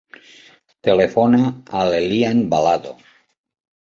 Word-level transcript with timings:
Telefona 0.87 1.41
a 1.81 1.83
l'Elian 1.89 2.41
Balado. 2.55 2.95